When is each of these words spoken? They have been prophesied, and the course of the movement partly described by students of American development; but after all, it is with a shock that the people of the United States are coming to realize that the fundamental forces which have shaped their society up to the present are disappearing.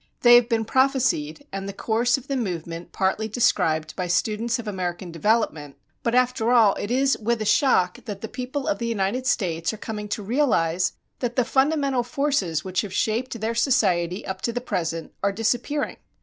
They 0.21 0.33
have 0.33 0.49
been 0.49 0.65
prophesied, 0.65 1.45
and 1.51 1.69
the 1.69 1.73
course 1.73 2.17
of 2.17 2.27
the 2.27 2.35
movement 2.35 2.91
partly 2.91 3.27
described 3.27 3.95
by 3.95 4.07
students 4.07 4.57
of 4.57 4.67
American 4.67 5.11
development; 5.11 5.75
but 6.01 6.15
after 6.15 6.51
all, 6.51 6.73
it 6.79 6.89
is 6.89 7.19
with 7.19 7.39
a 7.39 7.45
shock 7.45 7.99
that 8.05 8.21
the 8.21 8.27
people 8.27 8.65
of 8.65 8.79
the 8.79 8.87
United 8.87 9.27
States 9.27 9.71
are 9.73 9.77
coming 9.77 10.07
to 10.07 10.23
realize 10.23 10.93
that 11.19 11.35
the 11.35 11.45
fundamental 11.45 12.01
forces 12.01 12.63
which 12.65 12.81
have 12.81 12.91
shaped 12.93 13.39
their 13.39 13.53
society 13.53 14.25
up 14.25 14.41
to 14.41 14.51
the 14.51 14.59
present 14.59 15.13
are 15.21 15.31
disappearing. 15.31 15.97